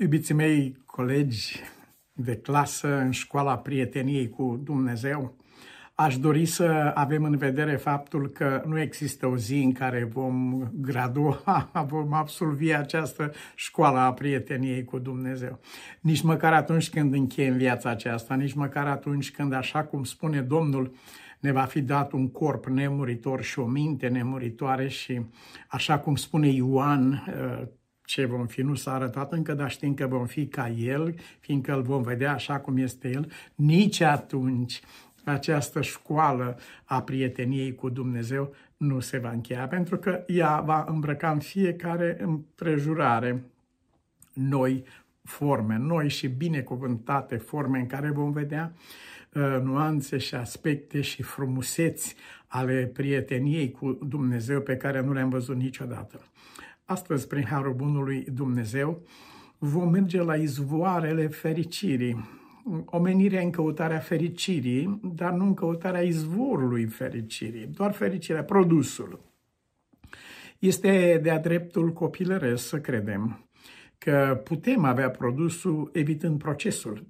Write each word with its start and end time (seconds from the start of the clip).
Iubiții 0.00 0.34
mei 0.34 0.76
colegi 0.86 1.60
de 2.12 2.36
clasă 2.36 2.98
în 2.98 3.10
școala 3.10 3.58
prieteniei 3.58 4.28
cu 4.28 4.60
Dumnezeu, 4.64 5.36
aș 5.94 6.18
dori 6.18 6.46
să 6.46 6.92
avem 6.94 7.24
în 7.24 7.36
vedere 7.36 7.76
faptul 7.76 8.28
că 8.28 8.62
nu 8.66 8.80
există 8.80 9.26
o 9.26 9.36
zi 9.36 9.54
în 9.54 9.72
care 9.72 10.04
vom 10.04 10.68
gradua, 10.72 11.70
vom 11.88 12.12
absolvi 12.12 12.72
această 12.72 13.32
școală 13.54 13.98
a 13.98 14.12
prieteniei 14.12 14.84
cu 14.84 14.98
Dumnezeu. 14.98 15.60
Nici 16.00 16.22
măcar 16.22 16.52
atunci 16.52 16.90
când 16.90 17.14
încheiem 17.14 17.56
viața 17.56 17.90
aceasta, 17.90 18.34
nici 18.34 18.54
măcar 18.54 18.86
atunci 18.86 19.30
când, 19.30 19.52
așa 19.52 19.84
cum 19.84 20.04
spune 20.04 20.40
Domnul, 20.40 20.94
ne 21.40 21.52
va 21.52 21.62
fi 21.62 21.80
dat 21.80 22.12
un 22.12 22.30
corp 22.30 22.66
nemuritor 22.66 23.42
și 23.42 23.58
o 23.58 23.66
minte 23.66 24.08
nemuritoare 24.08 24.88
și, 24.88 25.20
așa 25.68 25.98
cum 25.98 26.16
spune 26.16 26.48
Ioan, 26.48 27.24
ce 28.10 28.24
vom 28.24 28.46
fi 28.46 28.62
nu 28.62 28.74
s-a 28.74 28.94
arătat 28.94 29.32
încă, 29.32 29.54
dar 29.54 29.70
știm 29.70 29.94
că 29.94 30.06
vom 30.06 30.26
fi 30.26 30.46
ca 30.46 30.68
El, 30.68 31.14
fiindcă 31.40 31.74
îl 31.74 31.82
vom 31.82 32.02
vedea 32.02 32.32
așa 32.32 32.58
cum 32.58 32.76
este 32.76 33.10
El, 33.10 33.32
nici 33.54 34.00
atunci 34.00 34.80
această 35.24 35.80
școală 35.80 36.58
a 36.84 37.02
prieteniei 37.02 37.74
cu 37.74 37.88
Dumnezeu 37.88 38.54
nu 38.76 39.00
se 39.00 39.18
va 39.18 39.30
încheia, 39.30 39.68
pentru 39.68 39.96
că 39.96 40.24
ea 40.26 40.60
va 40.60 40.84
îmbrăca 40.88 41.30
în 41.30 41.38
fiecare 41.38 42.16
împrejurare 42.20 43.42
noi 44.32 44.84
forme, 45.22 45.76
noi 45.76 46.08
și 46.08 46.28
binecuvântate 46.28 47.36
forme 47.36 47.78
în 47.78 47.86
care 47.86 48.10
vom 48.10 48.32
vedea 48.32 48.72
uh, 49.32 49.58
nuanțe 49.62 50.18
și 50.18 50.34
aspecte 50.34 51.00
și 51.00 51.22
frumuseți 51.22 52.14
ale 52.46 52.90
prieteniei 52.94 53.70
cu 53.70 53.92
Dumnezeu 53.92 54.60
pe 54.60 54.76
care 54.76 55.00
nu 55.00 55.12
le-am 55.12 55.28
văzut 55.28 55.56
niciodată. 55.56 56.20
Astăzi, 56.90 57.26
prin 57.26 57.44
Harul 57.44 57.74
Bunului 57.74 58.24
Dumnezeu, 58.32 59.02
vom 59.58 59.90
merge 59.90 60.22
la 60.22 60.36
izvoarele 60.36 61.26
fericirii. 61.26 62.28
Omenirea 62.84 63.40
în 63.40 63.50
căutarea 63.50 63.98
fericirii, 63.98 65.00
dar 65.02 65.32
nu 65.32 65.44
în 65.44 65.54
căutarea 65.54 66.00
izvorului 66.00 66.84
fericirii, 66.84 67.66
doar 67.66 67.92
fericirea, 67.92 68.44
produsul. 68.44 69.20
Este 70.58 71.20
de-a 71.22 71.38
dreptul 71.38 71.92
copilăresc 71.92 72.68
să 72.68 72.80
credem 72.80 73.48
că 73.98 74.40
putem 74.44 74.84
avea 74.84 75.10
produsul 75.10 75.90
evitând 75.92 76.38
procesul. 76.38 77.06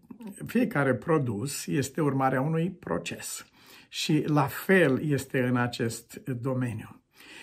Fiecare 0.47 0.95
produs 0.95 1.67
este 1.67 2.01
urmarea 2.01 2.41
unui 2.41 2.71
proces 2.71 3.47
și 3.89 4.25
la 4.27 4.47
fel 4.47 5.03
este 5.03 5.43
în 5.43 5.57
acest 5.57 6.23
domeniu 6.25 7.00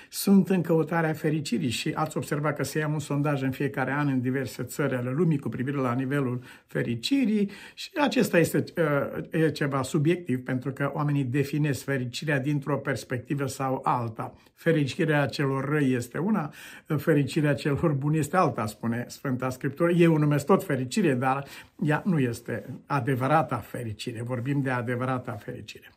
sunt 0.09 0.49
în 0.49 0.61
căutarea 0.61 1.13
fericirii 1.13 1.69
și 1.69 1.91
ați 1.95 2.17
observat 2.17 2.55
că 2.55 2.63
se 2.63 2.79
ia 2.79 2.87
un 2.87 2.99
sondaj 2.99 3.41
în 3.41 3.51
fiecare 3.51 3.91
an 3.91 4.07
în 4.07 4.21
diverse 4.21 4.63
țări 4.63 4.95
ale 4.95 5.11
lumii 5.11 5.37
cu 5.39 5.49
privire 5.49 5.77
la 5.77 5.93
nivelul 5.93 6.43
fericirii 6.67 7.51
și 7.73 7.89
acesta 8.01 8.39
este 8.39 8.63
uh, 8.77 9.41
e 9.41 9.51
ceva 9.51 9.81
subiectiv 9.81 10.43
pentru 10.43 10.71
că 10.71 10.91
oamenii 10.93 11.23
definesc 11.23 11.83
fericirea 11.83 12.39
dintr-o 12.39 12.77
perspectivă 12.77 13.45
sau 13.45 13.81
alta. 13.83 14.35
Fericirea 14.53 15.25
celor 15.25 15.69
răi 15.69 15.93
este 15.93 16.17
una, 16.17 16.53
fericirea 16.97 17.53
celor 17.53 17.91
buni 17.91 18.17
este 18.17 18.37
alta, 18.37 18.65
spune 18.65 19.05
Sfânta 19.07 19.49
Scriptură. 19.49 19.91
Eu 19.91 20.13
o 20.13 20.17
numesc 20.17 20.45
tot 20.45 20.63
fericire, 20.63 21.13
dar 21.13 21.45
ea 21.83 22.01
nu 22.05 22.19
este 22.19 22.65
adevărata 22.85 23.57
fericire. 23.57 24.21
Vorbim 24.23 24.61
de 24.61 24.69
adevărata 24.69 25.31
fericire 25.31 25.91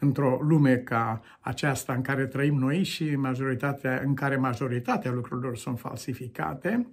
într-o 0.00 0.38
lume 0.42 0.76
ca 0.76 1.20
aceasta 1.40 1.92
în 1.92 2.02
care 2.02 2.26
trăim 2.26 2.54
noi 2.54 2.82
și 2.82 3.16
majoritatea, 3.16 4.02
în 4.04 4.14
care 4.14 4.36
majoritatea 4.36 5.10
lucrurilor 5.10 5.56
sunt 5.56 5.78
falsificate, 5.78 6.86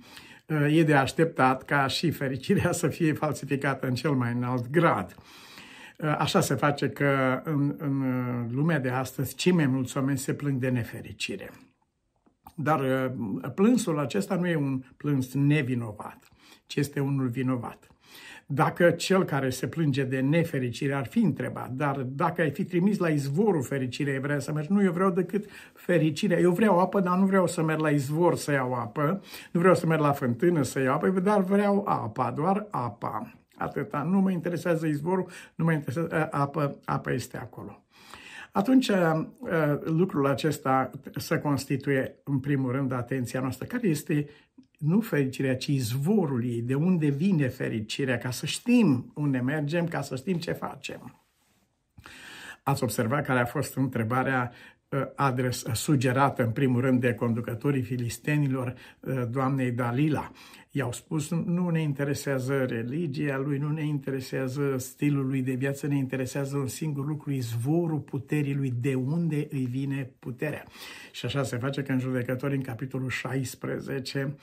e 0.69 0.83
de 0.83 0.94
așteptat 0.94 1.64
ca 1.64 1.88
și 1.88 2.11
fericirea 2.11 2.72
să 2.72 2.88
fie 2.88 3.14
falsificată 3.14 3.88
în 3.88 3.94
cel 3.94 4.11
mai 4.11 4.33
înalt 4.33 4.69
grad. 4.69 5.16
Așa 6.17 6.39
se 6.39 6.55
face 6.55 6.89
că 6.89 7.41
în, 7.44 7.75
în 7.77 8.03
lumea 8.52 8.80
de 8.80 8.89
astăzi 8.89 9.36
cei 9.36 9.52
mai 9.52 9.65
mulți 9.65 9.98
oameni 9.98 10.17
se 10.17 10.33
plâng 10.33 10.60
de 10.60 10.70
nefericire. 10.70 11.52
Dar 12.55 13.11
plânsul 13.55 13.99
acesta 13.99 14.36
nu 14.36 14.48
e 14.48 14.55
un 14.55 14.83
plâns 14.98 15.33
nevinovat, 15.33 16.27
ci 16.65 16.76
este 16.76 16.99
unul 16.99 17.27
vinovat. 17.27 17.87
Dacă 18.49 18.91
cel 18.91 19.23
care 19.23 19.49
se 19.49 19.67
plânge 19.67 20.03
de 20.03 20.19
nefericire 20.19 20.93
ar 20.93 21.05
fi 21.05 21.19
întrebat, 21.19 21.69
dar 21.71 21.95
dacă 21.97 22.41
ai 22.41 22.52
fi 22.52 22.63
trimis 22.63 22.97
la 22.97 23.09
izvorul 23.09 23.63
fericirii, 23.63 24.19
vrea 24.19 24.39
să 24.39 24.52
mergi, 24.52 24.71
nu, 24.71 24.83
eu 24.83 24.91
vreau 24.91 25.09
decât 25.09 25.45
fericirea. 25.73 26.39
Eu 26.39 26.52
vreau 26.52 26.80
apă, 26.80 26.99
dar 26.99 27.17
nu 27.17 27.25
vreau 27.25 27.47
să 27.47 27.63
merg 27.63 27.80
la 27.80 27.89
izvor 27.89 28.36
să 28.36 28.52
iau 28.52 28.73
apă, 28.73 29.21
nu 29.52 29.59
vreau 29.59 29.75
să 29.75 29.86
merg 29.86 30.02
la 30.02 30.11
fântână 30.11 30.61
să 30.61 30.80
iau 30.80 30.93
apă, 30.93 31.09
dar 31.09 31.41
vreau 31.41 31.83
apa, 31.87 32.31
doar 32.31 32.67
apa. 32.69 33.33
Atâta. 33.57 34.02
Nu 34.02 34.19
mă 34.19 34.31
interesează 34.31 34.86
izvorul, 34.86 35.30
nu 35.55 35.65
mă 35.65 35.71
interesează 35.71 36.27
apă, 36.31 36.77
apă 36.86 37.13
este 37.13 37.37
acolo. 37.37 37.81
Atunci, 38.52 38.91
lucrul 39.83 40.27
acesta 40.27 40.91
să 41.15 41.39
constituie, 41.39 42.15
în 42.23 42.39
primul 42.39 42.71
rând, 42.71 42.91
atenția 42.91 43.39
noastră. 43.39 43.65
Care 43.65 43.87
este 43.87 44.30
nu 44.77 45.02
fericirea, 45.02 45.58
ci 45.58 45.67
izvorul 45.67 46.45
ei, 46.45 46.61
de 46.61 46.76
unde 46.76 47.10
vine 47.10 47.48
fericirea, 47.48 48.17
ca 48.17 48.32
să 48.32 48.45
știm 48.45 49.11
unde 49.15 49.39
mergem, 49.39 49.88
ca 49.88 50.02
să 50.02 50.15
știm 50.15 50.38
ce 50.38 50.52
facem. 50.52 51.21
Ați 52.64 52.83
observat 52.83 53.26
care 53.26 53.39
a 53.39 53.45
fost 53.45 53.76
întrebarea 53.76 54.52
uh, 54.52 54.77
adres, 55.15 55.64
sugerată 55.73 56.43
în 56.43 56.52
primul 56.52 56.81
rând 56.81 57.02
de 57.02 57.14
conducătorii 57.14 57.81
filistenilor 57.81 58.75
uh, 58.99 59.23
doamnei 59.30 59.71
Dalila. 59.71 60.31
I-au 60.71 60.92
spus, 60.92 61.30
nu 61.30 61.70
ne 61.70 61.81
interesează 61.81 62.65
religia 62.65 63.37
lui, 63.37 63.58
nu 63.58 63.71
ne 63.71 63.86
interesează 63.86 64.75
stilul 64.77 65.27
lui 65.27 65.42
de 65.42 65.53
viață, 65.53 65.87
ne 65.87 65.98
interesează 65.98 66.58
un 66.58 66.67
singur 66.67 67.05
lucru, 67.05 67.31
izvorul 67.31 67.99
puterii 67.99 68.55
lui, 68.55 68.73
de 68.80 68.93
unde 68.93 69.48
îi 69.52 69.65
vine 69.65 70.11
puterea. 70.20 70.64
Și 71.11 71.25
așa 71.25 71.43
se 71.43 71.58
face 71.58 71.81
că 71.83 71.92
în 71.92 71.99
judecători, 71.99 72.55
în 72.55 72.61
capitolul 72.61 73.09
16, 73.09 74.23
uh, 74.23 74.33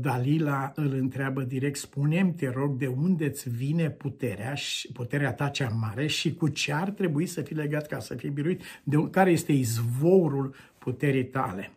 Dalila 0.00 0.72
îl 0.74 0.92
întreabă 0.92 1.42
direct, 1.42 1.76
spune 1.76 2.32
te 2.36 2.50
rog, 2.50 2.76
de 2.78 2.86
unde 2.86 3.24
îți 3.24 3.50
vine 3.50 3.90
puterea, 3.90 4.54
și 4.54 4.92
puterea 4.92 5.32
ta 5.32 5.48
cea 5.48 5.68
mare 5.68 6.06
și 6.06 6.34
cu 6.34 6.48
ce 6.48 6.72
ar 6.72 6.90
trebui 6.90 7.26
să 7.26 7.40
fii 7.40 7.56
legat 7.56 7.86
ca 7.86 7.98
să 7.98 8.14
fii 8.14 8.30
biruit, 8.30 8.62
de 8.82 9.08
care 9.10 9.30
este 9.30 9.52
izvorul 9.52 10.54
puterii 10.78 11.24
tale? 11.26 11.70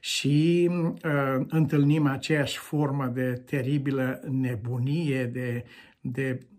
Și 0.00 0.70
uh, 0.70 1.46
întâlnim 1.48 2.06
aceeași 2.06 2.58
formă 2.58 3.06
de 3.06 3.42
teribilă 3.44 4.20
nebunie, 4.30 5.24
de, 5.24 5.64
de 6.00 6.38
uh, 6.40 6.51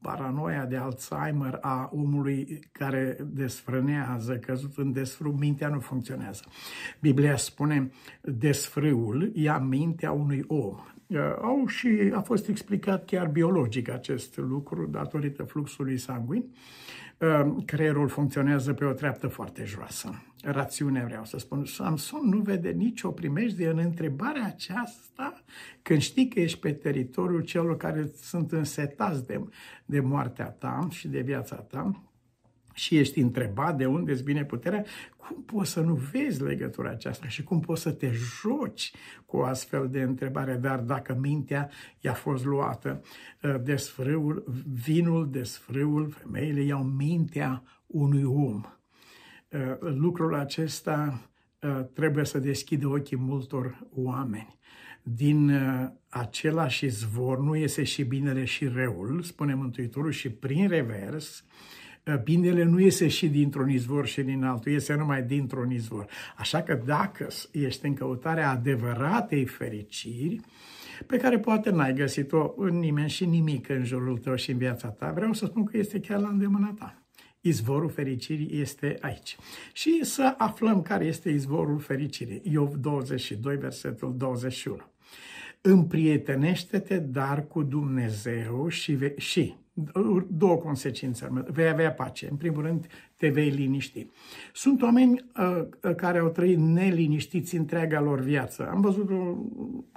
paranoia 0.00 0.64
de 0.64 0.76
Alzheimer 0.76 1.58
a 1.60 1.90
omului 1.92 2.60
care 2.72 3.16
desfrânează, 3.32 4.36
căzut 4.36 4.76
în 4.76 4.92
desfrâu, 4.92 5.32
mintea 5.32 5.68
nu 5.68 5.80
funcționează. 5.80 6.42
Biblia 7.00 7.36
spune, 7.36 7.90
desfrâul 8.20 9.30
ia 9.34 9.58
mintea 9.58 10.12
unui 10.12 10.44
om. 10.46 10.74
Uh, 11.06 11.18
au 11.42 11.66
și 11.66 12.12
a 12.14 12.20
fost 12.20 12.48
explicat 12.48 13.04
chiar 13.04 13.26
biologic 13.26 13.90
acest 13.90 14.36
lucru 14.36 14.86
datorită 14.86 15.42
fluxului 15.42 15.98
sanguin. 15.98 16.44
Uh, 17.24 17.64
creierul 17.64 18.08
funcționează 18.08 18.72
pe 18.72 18.84
o 18.84 18.92
treaptă 18.92 19.28
foarte 19.28 19.64
joasă. 19.64 20.22
Rațiunea 20.42 21.04
vreau 21.04 21.24
să 21.24 21.38
spun. 21.38 21.64
Samson 21.64 22.28
nu 22.28 22.38
vede 22.38 22.70
nicio 22.70 23.10
primejdie 23.10 23.68
în 23.68 23.78
întrebarea 23.78 24.44
aceasta 24.44 25.42
când 25.82 26.00
știi 26.00 26.28
că 26.28 26.40
ești 26.40 26.58
pe 26.58 26.72
teritoriul 26.72 27.40
celor 27.40 27.76
care 27.76 28.10
sunt 28.22 28.52
însetați 28.52 29.26
de, 29.26 29.40
de 29.84 30.00
moartea 30.00 30.50
ta 30.50 30.86
și 30.90 31.08
de 31.08 31.20
viața 31.20 31.56
ta 31.56 32.02
și 32.74 32.98
ești 32.98 33.20
întrebat 33.20 33.76
de 33.76 33.86
unde 33.86 34.12
îți 34.12 34.22
vine 34.22 34.44
puterea, 34.44 34.84
cum 35.16 35.42
poți 35.42 35.70
să 35.70 35.80
nu 35.80 35.94
vezi 35.94 36.42
legătura 36.42 36.90
aceasta 36.90 37.28
și 37.28 37.42
cum 37.42 37.60
poți 37.60 37.82
să 37.82 37.92
te 37.92 38.10
joci 38.10 38.92
cu 39.26 39.36
o 39.36 39.44
astfel 39.44 39.88
de 39.90 40.02
întrebare? 40.02 40.54
Dar 40.54 40.78
dacă 40.78 41.16
mintea 41.20 41.70
i-a 42.00 42.12
fost 42.12 42.44
luată, 42.44 43.00
ă, 43.42 43.60
desfrâul, 43.64 44.44
vinul, 44.84 45.30
desfrâul, 45.30 46.10
femeile 46.10 46.60
iau 46.60 46.82
mintea 46.82 47.62
unui 47.86 48.24
om. 48.24 48.62
Ă, 49.52 49.78
lucrul 49.80 50.34
acesta 50.34 51.28
ă, 51.62 51.82
trebuie 51.92 52.24
să 52.24 52.38
deschidă 52.38 52.86
ochii 52.86 53.16
multor 53.16 53.86
oameni. 53.94 54.58
Din 55.02 55.50
același 56.08 56.84
izvor 56.84 57.38
nu 57.38 57.56
iese 57.56 57.82
și 57.82 58.04
binele 58.04 58.44
și 58.44 58.66
răul, 58.66 59.22
spune 59.22 59.54
Mântuitorul, 59.54 60.10
și 60.10 60.30
prin 60.30 60.68
revers, 60.68 61.44
binele 62.22 62.62
nu 62.62 62.80
iese 62.80 63.08
și 63.08 63.28
dintr-un 63.28 63.68
izvor 63.68 64.06
și 64.06 64.22
din 64.22 64.44
altul, 64.44 64.72
iese 64.72 64.94
numai 64.94 65.22
dintr-un 65.22 65.70
izvor. 65.70 66.06
Așa 66.36 66.62
că 66.62 66.80
dacă 66.84 67.28
ești 67.52 67.86
în 67.86 67.94
căutarea 67.94 68.50
adevăratei 68.50 69.44
fericiri, 69.44 70.40
pe 71.06 71.16
care 71.16 71.38
poate 71.38 71.70
n-ai 71.70 71.94
găsit-o 71.94 72.54
în 72.56 72.78
nimeni 72.78 73.08
și 73.08 73.24
nimic 73.24 73.68
în 73.68 73.84
jurul 73.84 74.18
tău 74.18 74.34
și 74.34 74.50
în 74.50 74.58
viața 74.58 74.88
ta, 74.88 75.12
vreau 75.12 75.32
să 75.32 75.46
spun 75.46 75.64
că 75.64 75.76
este 75.76 76.00
chiar 76.00 76.20
la 76.20 76.28
îndemâna 76.28 76.74
ta. 76.78 76.98
Izvorul 77.40 77.90
fericirii 77.90 78.60
este 78.60 78.96
aici. 79.00 79.36
Și 79.72 80.04
să 80.04 80.34
aflăm 80.38 80.82
care 80.82 81.04
este 81.04 81.30
izvorul 81.30 81.78
fericirii. 81.78 82.40
Iov 82.44 82.74
22, 82.74 83.56
versetul 83.56 84.14
21. 84.16 84.93
Împrietenește-te 85.66 86.98
dar 86.98 87.46
cu 87.46 87.62
Dumnezeu 87.62 88.68
și, 88.68 88.92
ve- 88.92 89.14
și 89.16 89.54
două 90.28 90.56
consecințe. 90.56 91.44
Vei 91.46 91.68
avea 91.68 91.92
pace. 91.92 92.28
În 92.30 92.36
primul 92.36 92.62
rând, 92.62 92.86
te 93.16 93.28
vei 93.28 93.48
liniști. 93.48 94.06
Sunt 94.52 94.82
oameni 94.82 95.24
uh, 95.38 95.94
care 95.96 96.18
au 96.18 96.28
trăit 96.28 96.58
neliniștiți 96.58 97.56
întreaga 97.56 98.00
lor 98.00 98.20
viață. 98.20 98.68
Am 98.70 98.80
văzut 98.80 99.10
un 99.10 99.36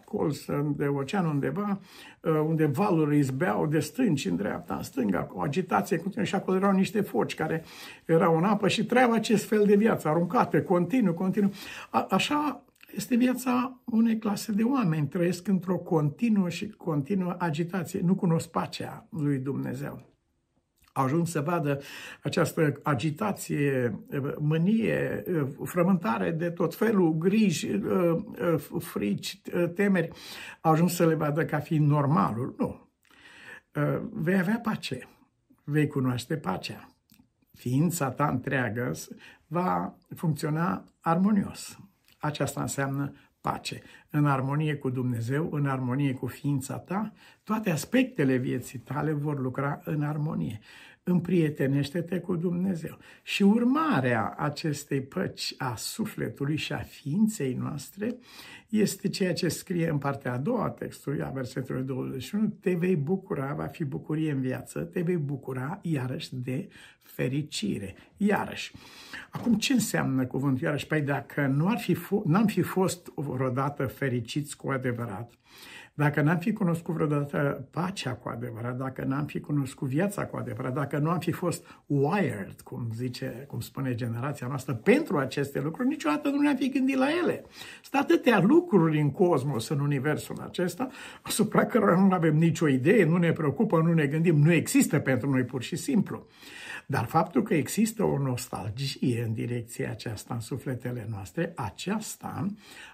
colț 0.06 0.46
de 0.76 0.86
ocean 0.86 1.26
undeva, 1.26 1.80
uh, 2.22 2.32
unde 2.48 2.66
valurile 2.66 3.18
izbeau 3.18 3.68
de 3.68 3.80
stânci 3.80 4.26
în 4.26 4.36
dreapta, 4.36 4.76
în 4.76 4.84
stânga, 4.84 5.20
cu 5.20 5.40
agitație 5.40 5.98
continuă 5.98 6.26
și 6.26 6.36
acolo 6.36 6.58
erau 6.58 6.72
niște 6.72 7.02
foci 7.02 7.36
care 7.36 7.64
erau 8.06 8.38
în 8.38 8.44
apă 8.44 8.68
și 8.68 8.86
trăiau 8.86 9.12
acest 9.12 9.46
fel 9.46 9.66
de 9.66 9.76
viață, 9.76 10.08
aruncate, 10.08 10.62
continuu, 10.62 11.14
continuu. 11.14 11.52
A, 11.90 12.08
așa 12.10 12.62
este 12.98 13.16
viața 13.16 13.82
unei 13.86 14.18
clase 14.18 14.52
de 14.52 14.64
oameni. 14.64 15.08
Trăiesc 15.08 15.48
într-o 15.48 15.78
continuă 15.78 16.50
și 16.50 16.70
continuă 16.70 17.36
agitație. 17.38 18.00
Nu 18.00 18.16
cunosc 18.16 18.50
pacea 18.50 19.08
lui 19.10 19.38
Dumnezeu. 19.38 20.06
Au 20.94 21.04
ajuns 21.04 21.32
să 21.32 21.42
vadă 21.42 21.80
această 22.24 22.80
agitație, 22.84 24.00
mânie, 24.40 25.24
frământare 25.64 26.32
de 26.32 26.50
tot 26.50 26.76
felul, 26.76 27.14
griji, 27.14 27.80
frici, 28.80 29.42
temeri. 29.76 30.10
Au 30.62 30.72
ajuns 30.72 30.96
să 30.96 31.06
le 31.06 31.16
vadă 31.16 31.46
ca 31.46 31.60
fiind 31.60 31.88
normalul. 31.88 32.56
Nu. 32.58 32.90
Vei 34.12 34.40
avea 34.40 34.60
pace. 34.60 35.08
Vei 35.64 35.88
cunoaște 35.88 36.38
pacea. 36.38 36.90
Ființa 37.54 38.12
ta 38.12 38.28
întreagă 38.28 38.92
va 39.48 39.96
funcționa 40.16 40.84
armonios. 41.00 41.80
Aceasta 42.18 42.62
înseamnă 42.62 43.14
pace, 43.42 43.82
în 44.10 44.26
armonie 44.26 44.76
cu 44.76 44.90
Dumnezeu, 44.90 45.52
în 45.52 45.68
armonie 45.68 46.14
cu 46.14 46.28
ființa 46.28 46.78
ta, 46.78 47.14
toate 47.44 47.70
aspectele 47.72 48.36
vieții 48.36 48.80
tale 48.80 49.12
vor 49.12 49.40
lucra 49.40 49.82
în 49.84 50.02
armonie 50.02 50.60
împrietenește-te 51.08 52.20
cu 52.20 52.36
Dumnezeu. 52.36 52.98
Și 53.24 53.44
urmarea 53.44 54.36
acestei 54.38 55.02
păci 55.02 55.54
a 55.58 55.76
sufletului 55.76 56.56
și 56.56 56.74
a 56.74 56.78
ființei 56.78 57.54
noastre 57.54 58.16
este 58.70 59.10
ceea 59.10 59.34
ce 59.34 59.48
scrie 59.48 59.90
în 59.90 59.98
partea 59.98 60.34
a 60.34 60.38
doua 60.38 60.64
a 60.64 60.70
textului, 60.70 61.22
a 61.22 61.30
versetului 61.30 61.84
21, 61.84 62.48
te 62.48 62.74
vei 62.74 62.96
bucura, 62.96 63.54
va 63.54 63.66
fi 63.66 63.84
bucurie 63.84 64.32
în 64.32 64.42
viață, 64.42 64.80
te 64.80 65.02
vei 65.02 65.18
bucura 65.18 65.80
iarăși 65.82 66.36
de 66.36 66.70
fericire. 67.02 67.96
Iarăși. 68.18 68.72
Acum, 69.30 69.54
ce 69.54 69.74
înseamnă 69.74 70.26
cuvântul 70.26 70.64
iarăși? 70.64 70.88
Păi 70.88 71.02
dacă 71.02 71.46
nu 71.46 71.68
ar 71.68 71.78
fi 71.78 71.98
n-am 72.26 72.46
fi 72.46 72.62
fost 72.62 73.12
vreodată 73.16 73.86
fericiți 73.86 74.58
cu 74.58 74.70
adevărat, 74.70 75.32
dacă 75.98 76.22
n-am 76.22 76.38
fi 76.38 76.54
cunoscut 76.54 76.94
vreodată 76.94 77.68
pacea 77.72 78.14
cu 78.14 78.30
adevărat, 78.30 78.78
dacă 78.78 79.04
n-am 79.04 79.26
fi 79.26 79.40
cunoscut 79.40 79.88
viața 79.88 80.26
cu 80.26 80.38
adevărat, 80.38 80.74
dacă 80.74 80.98
nu 80.98 81.10
am 81.10 81.20
fi 81.20 81.32
fost 81.32 81.66
wired, 81.86 82.56
cum 82.64 82.88
zice, 82.96 83.46
cum 83.48 83.60
spune 83.60 83.96
generația 83.96 84.48
noastră, 84.48 84.74
pentru 84.74 85.18
aceste 85.18 85.62
lucruri, 85.62 85.88
niciodată 85.88 86.30
nu 86.30 86.42
ne-am 86.42 86.56
fi 86.56 86.70
gândit 86.70 86.98
la 86.98 87.08
ele. 87.24 87.46
Sunt 87.82 88.02
atâtea 88.02 88.40
lucruri 88.40 89.00
în 89.00 89.12
cosmos, 89.12 89.68
în 89.68 89.80
universul 89.80 90.36
acesta, 90.48 90.90
asupra 91.22 91.66
cărora 91.66 92.00
nu 92.00 92.14
avem 92.14 92.36
nicio 92.36 92.68
idee, 92.68 93.06
nu 93.06 93.18
ne 93.18 93.32
preocupă, 93.32 93.82
nu 93.82 93.94
ne 93.94 94.06
gândim, 94.06 94.36
nu 94.36 94.52
există 94.52 95.00
pentru 95.00 95.30
noi 95.30 95.44
pur 95.44 95.62
și 95.62 95.76
simplu. 95.76 96.28
Dar 96.90 97.06
faptul 97.06 97.44
că 97.44 97.54
există 97.54 98.04
o 98.04 98.18
nostalgie 98.18 99.24
în 99.24 99.34
direcția 99.34 99.90
aceasta 99.90 100.34
în 100.34 100.40
sufletele 100.40 101.08
noastre, 101.10 101.54
aceasta 101.56 102.46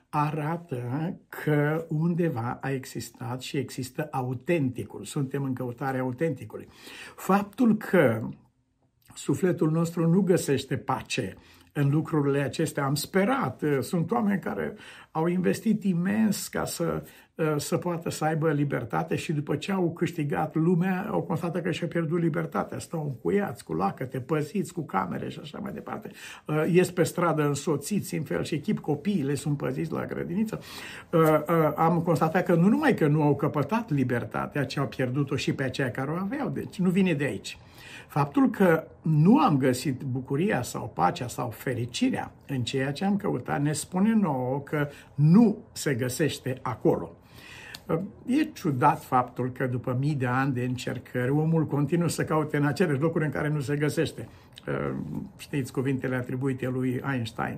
arată 0.10 1.14
că 1.30 1.86
undeva 1.90 2.58
a 2.62 2.72
existat 2.72 3.42
și 3.42 3.58
există 3.58 4.08
autenticul. 4.12 5.04
Suntem 5.04 5.44
în 5.44 5.54
căutarea 5.54 6.02
autenticului. 6.02 6.68
Faptul 7.16 7.78
că 7.78 8.30
sufletul 9.16 9.72
nostru 9.72 10.08
nu 10.08 10.22
găsește 10.22 10.78
pace 10.78 11.38
în 11.74 11.90
lucrurile 11.90 12.40
acestea. 12.40 12.86
Am 12.86 12.96
sperat. 12.96 13.64
Sunt 13.80 14.12
oameni 14.12 14.42
care 14.42 14.74
au 15.12 15.26
investit 15.28 15.84
imens 15.84 16.48
ca 16.48 16.66
să, 16.66 17.04
să 17.58 17.78
poată 17.78 18.10
să 18.10 18.26
aibă 18.26 18.52
libertate 18.52 19.16
și 19.16 19.34
după 19.34 19.56
ce 19.56 19.72
au 19.72 19.92
câștigat 19.92 20.56
lumea, 20.56 21.08
au 21.12 21.22
constatat 21.22 21.62
că 21.62 21.72
și-au 21.72 21.90
pierdut 21.90 22.20
libertatea. 22.20 22.80
Stau 22.80 23.04
încuiați 23.04 23.64
cu 23.64 23.74
lacăte, 23.74 24.20
păziți 24.20 24.74
cu 24.74 24.82
camere 24.86 25.30
și 25.30 25.40
așa 25.42 25.60
mai 25.60 25.72
departe. 25.72 26.12
Ies 26.72 26.92
pe 26.92 27.04
stradă 27.04 27.44
însoțiți 27.46 28.16
în 28.16 28.24
fel 28.24 28.44
și 28.44 28.56
echip 28.56 28.80
copiile 28.80 29.36
sunt 29.36 29.58
păziți 29.58 29.92
la 29.92 30.06
grădiniță. 30.06 30.60
Am 31.76 32.02
constatat 32.02 32.46
că 32.46 32.56
nu 32.56 32.68
numai 32.68 32.94
că 32.94 33.08
nu 33.08 33.22
au 33.22 33.36
căpătat 33.36 33.90
libertatea, 33.90 34.66
ci 34.66 34.78
au 34.78 34.88
pierdut-o 34.88 35.36
și 35.36 35.54
pe 35.54 35.64
aceia 35.64 35.92
care 35.92 36.12
o 36.12 36.16
aveau. 36.16 36.50
Deci 36.50 36.80
nu 36.80 36.90
vine 36.90 37.14
de 37.14 37.24
aici. 37.24 37.58
Faptul 38.08 38.50
că 38.50 38.84
nu 39.02 39.38
am 39.38 39.58
găsit 39.58 40.02
bucuria 40.02 40.62
sau 40.62 40.92
pacea 40.94 41.28
sau 41.28 41.50
fericirea 41.50 42.32
în 42.48 42.64
ceea 42.64 42.92
ce 42.92 43.06
am 43.06 43.18
căutat 43.18 43.62
ne 43.62 43.72
spune 43.72 44.14
nouă 44.14 44.60
că 44.60 44.88
nu 45.16 45.58
se 45.72 45.94
găsește 45.94 46.60
acolo. 46.62 47.12
E 48.26 48.44
ciudat 48.54 49.04
faptul 49.04 49.52
că 49.52 49.68
după 49.68 49.98
mii 50.00 50.16
de 50.16 50.26
ani 50.26 50.54
de 50.54 50.64
încercări, 50.64 51.30
omul 51.30 51.66
continuă 51.66 52.08
să 52.08 52.24
caute 52.24 52.58
în 52.58 52.66
acele 52.66 52.92
locuri 52.92 53.26
în 53.26 53.32
care 53.32 53.50
nu 53.50 53.60
se 53.60 53.76
găsește. 53.76 54.28
Știți 55.38 55.72
cuvintele 55.72 56.16
atribuite 56.16 56.68
lui 56.68 57.02
Einstein 57.12 57.58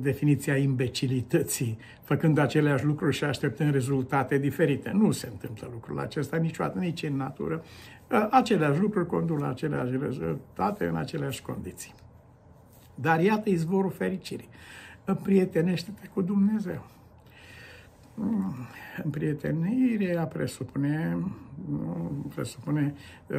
definiția 0.00 0.56
imbecilității, 0.56 1.78
făcând 2.02 2.38
aceleași 2.38 2.84
lucruri 2.84 3.16
și 3.16 3.24
așteptând 3.24 3.72
rezultate 3.72 4.38
diferite. 4.38 4.90
Nu 4.94 5.10
se 5.10 5.28
întâmplă 5.32 5.68
lucrul 5.72 5.98
acesta 5.98 6.36
niciodată, 6.36 6.78
nici 6.78 7.02
în 7.02 7.16
natură. 7.16 7.62
Aceleași 8.30 8.80
lucruri 8.80 9.06
conduc 9.06 9.38
la 9.38 9.48
aceleași 9.48 9.96
rezultate 10.00 10.86
în 10.86 10.96
aceleași 10.96 11.42
condiții. 11.42 11.94
Dar 12.94 13.20
iată 13.20 13.48
izvorul 13.48 13.90
fericirii. 13.90 14.48
Împrietenește-te 15.04 16.06
cu 16.14 16.22
Dumnezeu. 16.22 16.86
Împrietenirea 19.02 20.26
presupune, 20.26 21.18
presupune 22.34 22.94
uh, 23.26 23.36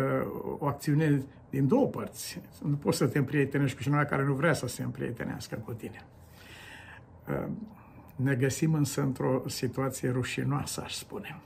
o 0.59 0.65
acțiune 0.65 1.23
din 1.49 1.67
două 1.67 1.87
părți. 1.87 2.41
Nu 2.61 2.75
poți 2.75 2.97
să 2.97 3.07
te 3.07 3.17
împrietenești 3.17 3.77
cu 3.77 3.83
cineva 3.83 4.05
care 4.05 4.23
nu 4.23 4.33
vrea 4.33 4.53
să 4.53 4.67
se 4.67 4.83
împrietenească 4.83 5.55
cu 5.65 5.73
tine. 5.73 6.05
Uh, 7.27 7.47
ne 8.15 8.35
găsim 8.35 8.73
însă 8.73 9.01
într-o 9.01 9.43
situație 9.47 10.09
rușinoasă, 10.09 10.81
aș 10.83 10.93
spune. 10.93 11.39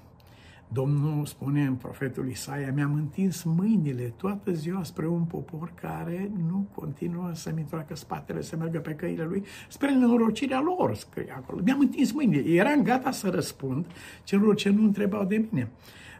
Domnul 0.73 1.25
spune 1.25 1.65
în 1.65 1.75
profetul 1.75 2.29
Isaia, 2.29 2.71
mi-am 2.75 2.93
întins 2.93 3.43
mâinile 3.43 4.13
toată 4.17 4.51
ziua 4.51 4.83
spre 4.83 5.07
un 5.07 5.23
popor 5.23 5.71
care 5.81 6.31
nu 6.47 6.67
continuă 6.75 7.31
să-mi 7.33 7.59
întoarcă 7.59 7.95
spatele, 7.95 8.41
să 8.41 8.55
meargă 8.55 8.79
pe 8.79 8.91
căile 8.91 9.23
lui, 9.23 9.43
spre 9.69 9.91
nenorocirea 9.93 10.61
lor, 10.61 10.95
scrie 10.95 11.33
acolo. 11.35 11.61
Mi-am 11.63 11.79
întins 11.79 12.11
mâinile, 12.11 12.49
eram 12.49 12.81
gata 12.81 13.11
să 13.11 13.29
răspund 13.29 13.85
celor 14.23 14.55
ce 14.55 14.69
nu 14.69 14.83
întrebau 14.83 15.25
de 15.25 15.45
mine 15.51 15.69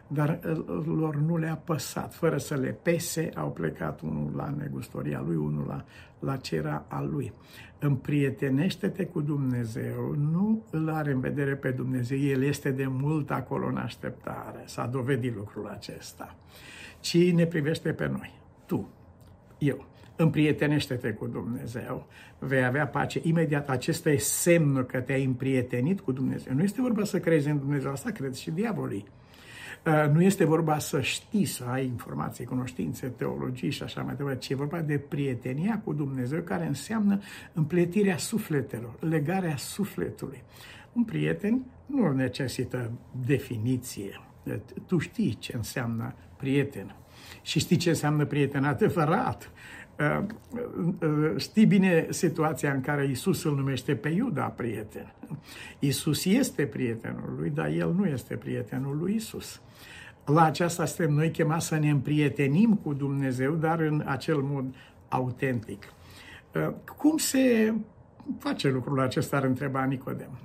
dar 0.06 0.40
uh, 0.46 0.84
lor 0.84 1.16
nu 1.16 1.36
le-a 1.36 1.56
păsat. 1.64 2.14
Fără 2.14 2.36
să 2.36 2.54
le 2.54 2.78
pese, 2.82 3.30
au 3.34 3.50
plecat 3.50 4.00
unul 4.00 4.32
la 4.36 4.54
negustoria 4.58 5.22
lui, 5.26 5.36
unul 5.36 5.64
la, 5.66 5.84
la 6.18 6.36
cera 6.36 6.84
a 6.88 7.00
lui. 7.00 7.32
Împrietenește-te 7.78 9.04
cu 9.04 9.20
Dumnezeu, 9.20 10.14
nu 10.18 10.62
îl 10.70 10.90
are 10.90 11.12
în 11.12 11.20
vedere 11.20 11.54
pe 11.54 11.70
Dumnezeu, 11.70 12.18
El 12.18 12.42
este 12.42 12.70
de 12.70 12.86
mult 12.86 13.30
acolo 13.30 13.66
în 13.66 13.76
așteptare, 13.76 14.62
s-a 14.64 14.86
dovedit 14.86 15.34
lucrul 15.34 15.66
acesta. 15.66 16.36
Ci 17.00 17.32
ne 17.32 17.46
privește 17.46 17.92
pe 17.92 18.06
noi, 18.06 18.34
tu, 18.66 18.88
eu 19.58 19.86
împrietenește-te 20.16 21.12
cu 21.12 21.26
Dumnezeu, 21.26 22.06
vei 22.38 22.64
avea 22.64 22.86
pace. 22.86 23.20
Imediat 23.22 23.68
acesta 23.68 24.10
e 24.10 24.16
semnul 24.16 24.84
că 24.84 25.00
te-ai 25.00 25.24
împrietenit 25.24 26.00
cu 26.00 26.12
Dumnezeu. 26.12 26.54
Nu 26.54 26.62
este 26.62 26.80
vorba 26.80 27.04
să 27.04 27.20
crezi 27.20 27.48
în 27.48 27.58
Dumnezeu, 27.58 27.90
asta 27.90 28.10
crezi 28.10 28.40
și 28.40 28.50
diavolii. 28.50 29.06
Uh, 29.86 30.10
nu 30.12 30.22
este 30.22 30.44
vorba 30.44 30.78
să 30.78 31.00
știi, 31.00 31.44
să 31.44 31.64
ai 31.64 31.84
informații, 31.84 32.44
cunoștințe, 32.44 33.06
teologii 33.06 33.70
și 33.70 33.82
așa 33.82 34.02
mai 34.02 34.14
departe, 34.14 34.38
ci 34.38 34.48
e 34.48 34.54
vorba 34.54 34.80
de 34.80 34.98
prietenia 34.98 35.80
cu 35.84 35.92
Dumnezeu, 35.92 36.40
care 36.40 36.66
înseamnă 36.66 37.20
împletirea 37.52 38.16
sufletelor, 38.16 38.94
legarea 39.00 39.56
sufletului. 39.56 40.42
Un 40.92 41.04
prieten 41.04 41.64
nu 41.86 42.12
necesită 42.12 42.90
definiție. 43.26 44.20
Tu 44.86 44.98
știi 44.98 45.34
ce 45.34 45.56
înseamnă 45.56 46.14
prieten 46.36 46.94
și 47.42 47.58
știi 47.58 47.76
ce 47.76 47.88
înseamnă 47.88 48.24
prieten 48.24 48.64
adevărat. 48.64 49.50
Uh, 49.98 50.24
uh, 51.00 51.32
știi 51.36 51.66
bine 51.66 52.06
situația 52.10 52.72
în 52.72 52.80
care 52.80 53.06
Isus 53.06 53.44
îl 53.44 53.54
numește 53.54 53.94
pe 53.94 54.08
Iuda 54.08 54.44
prieten. 54.44 55.14
Isus 55.78 56.24
este 56.24 56.66
prietenul 56.66 57.34
lui, 57.38 57.50
dar 57.50 57.66
el 57.66 57.92
nu 57.92 58.06
este 58.06 58.36
prietenul 58.36 58.96
lui 58.96 59.14
Isus. 59.14 59.60
La 60.24 60.44
aceasta 60.44 60.84
suntem 60.84 61.14
noi 61.14 61.30
chemați 61.30 61.66
să 61.66 61.76
ne 61.76 61.90
împrietenim 61.90 62.74
cu 62.74 62.92
Dumnezeu, 62.92 63.54
dar 63.54 63.80
în 63.80 64.02
acel 64.06 64.36
mod 64.36 64.74
autentic. 65.08 65.84
Uh, 66.54 66.74
cum 66.96 67.16
se 67.16 67.74
face 68.38 68.68
lucrul 68.70 69.00
acesta, 69.00 69.36
ar 69.36 69.44
întreba 69.44 69.84
Nicodem. 69.84 70.38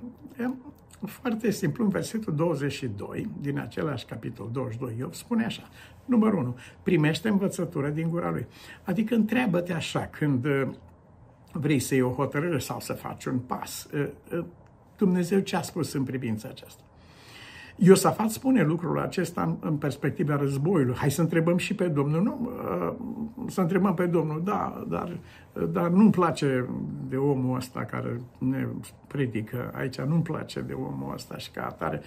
Foarte 1.06 1.52
simplu, 1.52 1.84
în 1.84 1.90
versetul 1.90 2.36
22 2.36 3.30
din 3.42 3.60
același 3.60 4.06
capitol 4.06 4.50
22 4.52 4.96
Iov 4.98 5.14
spune 5.14 5.46
așa, 5.46 5.70
numărul 6.06 6.40
1, 6.40 6.58
primește 6.84 7.30
învățătură 7.30 7.90
din 7.90 8.10
gura 8.10 8.30
lui. 8.30 8.48
Adică 8.84 9.16
întreabă-te 9.16 9.74
așa 9.74 10.08
când 10.08 10.46
uh, 10.46 10.68
vrei 11.52 11.80
să 11.80 11.94
iei 11.94 12.04
o 12.04 12.12
hotărâre 12.12 12.60
sau 12.60 12.80
să 12.80 12.94
faci 12.94 13.26
un 13.26 13.40
pas. 13.40 13.88
Uh, 13.94 14.10
uh, 14.34 14.46
Dumnezeu 14.98 15.40
ce 15.40 15.56
a 15.56 15.62
spus 15.62 15.94
în 15.94 16.04
privința 16.04 16.50
aceasta? 16.50 16.84
Iosafat 17.82 18.30
spune 18.30 18.64
lucrul 18.64 19.00
acesta 19.00 19.42
în, 19.42 19.56
în 19.60 19.76
perspectiva 19.78 20.36
războiului. 20.36 20.96
Hai 20.96 21.12
să 21.12 21.22
întrebăm 21.22 21.58
și 21.58 21.76
pe 21.76 21.88
Domnul. 21.88 22.22
Nu, 22.22 22.52
să 23.48 23.62
întrebăm 23.62 23.94
pe 23.94 24.06
Domnul, 24.06 24.42
da, 24.44 24.86
dar, 24.88 25.18
dar 25.72 25.90
nu-mi 25.90 26.12
place 26.12 26.70
de 27.10 27.16
omul 27.16 27.56
ăsta 27.56 27.86
care 27.86 28.22
ne 28.38 28.68
predică 29.08 29.72
aici, 29.76 30.02
nu-mi 30.02 30.22
place 30.24 30.62
de 30.62 30.74
omul 30.74 31.14
ăsta 31.14 31.38
și 31.38 31.52
ca 31.52 31.66
atare. 31.66 32.02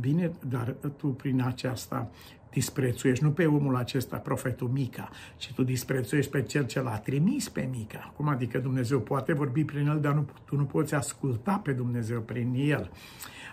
Bine, 0.00 0.32
dar 0.48 0.74
tu 0.96 1.06
prin 1.06 1.42
aceasta 1.46 2.10
disprețuiești 2.52 3.24
nu 3.24 3.30
pe 3.30 3.46
omul 3.46 3.76
acesta, 3.76 4.16
profetul 4.16 4.68
Mica, 4.68 5.10
ci 5.36 5.52
tu 5.52 5.62
disprețuiești 5.62 6.30
pe 6.30 6.42
cel 6.42 6.66
ce 6.66 6.80
l-a 6.80 6.98
trimis 6.98 7.48
pe 7.48 7.68
Mica. 7.70 8.12
Cum 8.16 8.28
adică 8.28 8.58
Dumnezeu 8.58 9.00
poate 9.00 9.32
vorbi 9.32 9.64
prin 9.64 9.86
el, 9.86 10.00
dar 10.00 10.14
nu, 10.14 10.26
tu 10.44 10.56
nu 10.56 10.64
poți 10.64 10.94
asculta 10.94 11.60
pe 11.64 11.72
Dumnezeu 11.72 12.20
prin 12.20 12.54
el. 12.56 12.90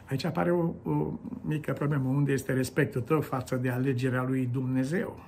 Aici 0.10 0.24
apare 0.24 0.52
o, 0.52 0.74
o 0.84 1.20
mică 1.42 1.74
problemă. 1.74 2.10
Unde 2.10 2.32
este 2.32 2.54
respectul 2.54 3.02
tău 3.02 3.22
față 3.22 3.56
de 3.56 3.70
alegerea 3.70 4.24
lui 4.24 4.46
Dumnezeu? 4.52 5.24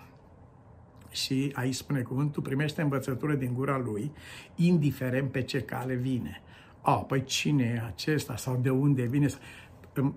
Și 1.10 1.52
aici 1.56 1.76
spune 1.76 2.02
cuvântul, 2.02 2.42
primește 2.42 2.82
învățătură 2.82 3.34
din 3.34 3.54
gura 3.54 3.78
lui, 3.78 4.12
indiferent 4.56 5.32
pe 5.32 5.42
ce 5.42 5.62
cale 5.62 5.94
vine. 5.94 6.42
A, 6.82 6.96
păi 6.96 7.24
cine 7.24 7.64
e 7.64 7.86
acesta 7.86 8.36
sau 8.36 8.60
de 8.62 8.70
unde 8.70 9.04
vine? 9.04 9.28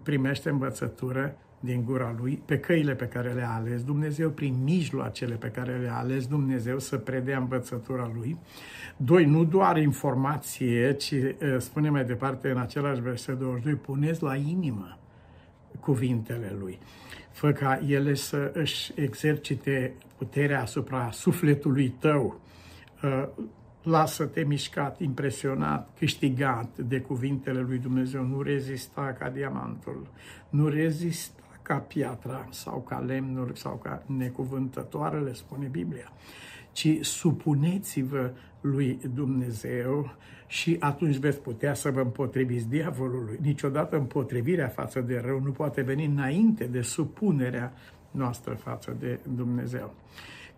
Primește 0.02 0.48
învățătură 0.48 1.36
din 1.64 1.84
gura 1.84 2.14
lui, 2.18 2.42
pe 2.44 2.58
căile 2.58 2.94
pe 2.94 3.06
care 3.06 3.32
le-a 3.32 3.50
ales 3.50 3.84
Dumnezeu, 3.84 4.30
prin 4.30 4.62
mijloacele 4.62 5.34
pe 5.34 5.48
care 5.48 5.78
le-a 5.78 5.96
ales 5.96 6.26
Dumnezeu 6.26 6.78
să 6.78 6.96
predea 6.96 7.38
învățătura 7.38 8.10
lui. 8.14 8.36
Doi, 8.96 9.24
nu 9.24 9.44
doar 9.44 9.76
informație, 9.76 10.92
ci 10.92 11.14
spune 11.58 11.90
mai 11.90 12.04
departe 12.04 12.50
în 12.50 12.58
același 12.58 13.00
verset 13.00 13.38
22, 13.38 13.74
puneți 13.74 14.22
la 14.22 14.36
inimă 14.36 14.98
cuvintele 15.80 16.56
lui. 16.58 16.78
Fă 17.30 17.52
ca 17.52 17.80
ele 17.86 18.14
să 18.14 18.50
își 18.54 18.92
exercite 18.94 19.94
puterea 20.16 20.60
asupra 20.60 21.10
sufletului 21.10 21.88
tău. 21.88 22.40
Lasă-te 23.82 24.44
mișcat, 24.44 25.00
impresionat, 25.00 25.90
câștigat 25.98 26.78
de 26.78 27.00
cuvintele 27.00 27.60
lui 27.60 27.78
Dumnezeu. 27.78 28.22
Nu 28.22 28.42
rezista 28.42 29.16
ca 29.18 29.28
diamantul. 29.28 30.06
Nu 30.48 30.68
rezista 30.68 31.38
ca 31.64 31.78
piatra 31.78 32.46
sau 32.50 32.84
ca 32.88 32.98
lemnul 32.98 33.52
sau 33.54 33.76
ca 33.76 34.02
necuvântătoarele, 34.06 35.32
spune 35.32 35.66
Biblia, 35.66 36.12
ci 36.72 36.98
supuneți-vă 37.00 38.30
lui 38.60 38.98
Dumnezeu 39.14 40.14
și 40.46 40.76
atunci 40.80 41.16
veți 41.16 41.40
putea 41.40 41.74
să 41.74 41.90
vă 41.90 42.00
împotriviți 42.00 42.68
diavolului. 42.68 43.38
Niciodată 43.40 43.96
împotrivirea 43.96 44.68
față 44.68 45.00
de 45.00 45.22
rău 45.24 45.40
nu 45.40 45.50
poate 45.50 45.82
veni 45.82 46.04
înainte 46.04 46.64
de 46.64 46.80
supunerea 46.80 47.72
noastră 48.10 48.54
față 48.54 48.96
de 49.00 49.20
Dumnezeu. 49.34 49.94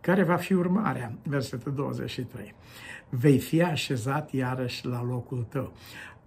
Care 0.01 0.23
va 0.23 0.37
fi 0.37 0.53
urmarea? 0.53 1.13
Versetul 1.23 1.75
23. 1.75 2.55
Vei 3.09 3.39
fi 3.39 3.63
așezat 3.63 4.33
iarăși 4.33 4.87
la 4.87 5.03
locul 5.03 5.47
tău 5.49 5.73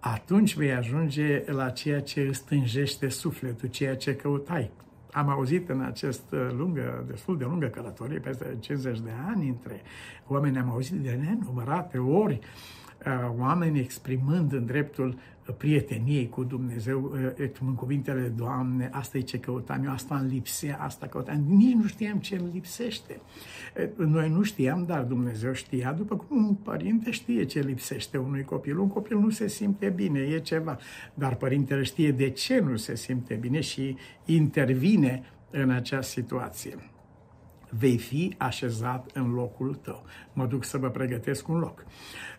atunci 0.00 0.56
vei 0.56 0.72
ajunge 0.72 1.42
la 1.46 1.70
ceea 1.70 2.00
ce 2.00 2.20
îți 2.20 2.38
stânjește 2.38 3.08
sufletul, 3.08 3.68
ceea 3.68 3.96
ce 3.96 4.14
căutai. 4.16 4.70
Am 5.12 5.28
auzit 5.28 5.68
în 5.68 5.80
acest 5.80 6.22
lungă, 6.56 7.04
destul 7.08 7.38
de 7.38 7.44
lungă 7.44 7.66
călătorie, 7.66 8.18
peste 8.18 8.56
50 8.60 9.00
de 9.00 9.10
ani, 9.26 9.48
între 9.48 9.82
oameni, 10.26 10.58
am 10.58 10.70
auzit 10.70 10.92
de 10.92 11.10
nenumărate 11.10 11.98
ori 11.98 12.38
uh, 13.06 13.34
oameni 13.38 13.78
exprimând 13.78 14.52
în 14.52 14.66
dreptul 14.66 15.18
prieteniei 15.52 16.28
cu 16.28 16.44
Dumnezeu, 16.44 17.12
în 17.60 17.74
cuvintele, 17.74 18.32
Doamne, 18.36 18.88
asta 18.92 19.18
e 19.18 19.20
ce 19.20 19.38
căutam 19.38 19.84
eu, 19.84 19.90
asta 19.90 20.16
îmi 20.16 20.30
lipsea, 20.30 20.78
asta 20.80 21.06
căutam. 21.06 21.44
Nici 21.48 21.74
nu 21.74 21.86
știam 21.86 22.18
ce 22.18 22.36
îmi 22.36 22.50
lipsește. 22.52 23.20
Noi 23.96 24.28
nu 24.28 24.42
știam, 24.42 24.84
dar 24.84 25.02
Dumnezeu 25.02 25.52
știa, 25.52 25.92
după 25.92 26.16
cum 26.16 26.46
un 26.46 26.54
părinte 26.54 27.10
știe 27.10 27.44
ce 27.44 27.60
lipsește 27.60 28.16
unui 28.16 28.44
copil. 28.44 28.78
Un 28.78 28.88
copil 28.88 29.18
nu 29.18 29.30
se 29.30 29.48
simte 29.48 29.88
bine, 29.88 30.20
e 30.20 30.38
ceva, 30.38 30.78
dar 31.14 31.34
părintele 31.34 31.82
știe 31.82 32.12
de 32.12 32.30
ce 32.30 32.60
nu 32.60 32.76
se 32.76 32.96
simte 32.96 33.34
bine 33.34 33.60
și 33.60 33.96
intervine 34.24 35.22
în 35.50 35.70
această 35.70 36.10
situație 36.10 36.74
vei 37.70 37.98
fi 37.98 38.34
așezat 38.38 39.10
în 39.14 39.32
locul 39.32 39.74
tău. 39.74 40.04
Mă 40.32 40.46
duc 40.46 40.64
să 40.64 40.78
vă 40.78 40.88
pregătesc 40.88 41.48
un 41.48 41.58
loc. 41.58 41.84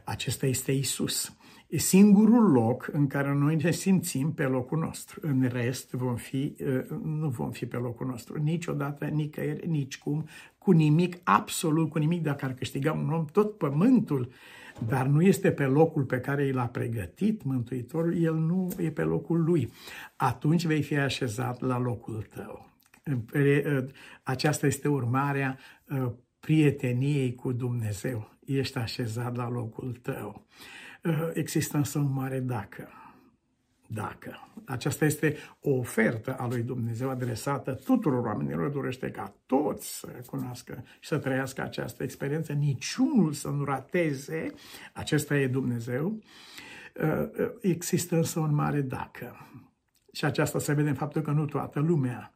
Acesta 0.03 0.45
este 0.45 0.71
Isus. 0.71 1.35
E 1.67 1.77
singurul 1.77 2.51
loc 2.51 2.89
în 2.91 3.07
care 3.07 3.33
noi 3.33 3.55
ne 3.55 3.71
simțim 3.71 4.33
pe 4.33 4.43
locul 4.43 4.79
nostru. 4.79 5.19
În 5.23 5.49
rest, 5.51 5.91
vom 5.91 6.15
fi, 6.15 6.55
nu 7.03 7.29
vom 7.29 7.51
fi 7.51 7.65
pe 7.65 7.77
locul 7.77 8.07
nostru 8.07 8.41
niciodată, 8.41 9.05
nicăieri, 9.05 9.67
nici 9.67 9.97
cum, 9.97 10.27
cu 10.57 10.71
nimic, 10.71 11.17
absolut 11.23 11.89
cu 11.89 11.97
nimic. 11.97 12.21
Dacă 12.21 12.45
ar 12.45 12.53
câștiga 12.53 12.91
un 12.91 13.09
om 13.13 13.25
tot 13.25 13.57
pământul, 13.57 14.31
dar 14.87 15.05
nu 15.05 15.21
este 15.21 15.51
pe 15.51 15.63
locul 15.63 16.03
pe 16.03 16.19
care 16.19 16.51
l-a 16.51 16.67
pregătit 16.67 17.43
Mântuitorul, 17.43 18.17
el 18.17 18.35
nu 18.35 18.71
e 18.77 18.91
pe 18.91 19.01
locul 19.01 19.43
lui. 19.43 19.71
Atunci 20.15 20.65
vei 20.65 20.81
fi 20.81 20.97
așezat 20.97 21.61
la 21.61 21.79
locul 21.79 22.27
tău. 22.35 22.70
Aceasta 24.23 24.65
este 24.65 24.87
urmarea 24.87 25.57
prieteniei 26.41 27.35
cu 27.35 27.51
Dumnezeu. 27.51 28.29
Ești 28.45 28.77
așezat 28.77 29.35
la 29.35 29.49
locul 29.49 29.99
tău. 30.01 30.47
Uh, 31.03 31.29
există 31.33 31.77
însă 31.77 31.99
un 31.99 32.13
mare 32.13 32.39
dacă. 32.39 32.87
Dacă. 33.87 34.47
Aceasta 34.65 35.05
este 35.05 35.35
o 35.59 35.69
ofertă 35.69 36.35
a 36.35 36.47
lui 36.47 36.61
Dumnezeu 36.61 37.09
adresată 37.09 37.73
tuturor 37.73 38.25
oamenilor, 38.25 38.69
dorește 38.69 39.11
ca 39.11 39.35
toți 39.45 39.99
să 39.99 40.07
cunoască 40.25 40.83
și 40.99 41.07
să 41.07 41.17
trăiască 41.17 41.61
această 41.61 42.03
experiență, 42.03 42.53
niciunul 42.53 43.33
să 43.33 43.49
nu 43.49 43.63
rateze, 43.63 44.53
acesta 44.93 45.37
e 45.37 45.47
Dumnezeu. 45.47 46.21
Uh, 46.95 47.29
uh, 47.39 47.51
există 47.61 48.15
însă 48.15 48.39
un 48.39 48.53
mare 48.53 48.81
dacă. 48.81 49.47
Și 50.13 50.25
aceasta 50.25 50.59
se 50.59 50.73
vede 50.73 50.89
în 50.89 50.95
faptul 50.95 51.21
că 51.21 51.31
nu 51.31 51.45
toată 51.45 51.79
lumea 51.79 52.33